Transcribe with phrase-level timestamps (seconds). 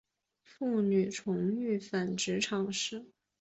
[0.41, 1.03] 妇女
[1.45, 3.05] 欲重返职场时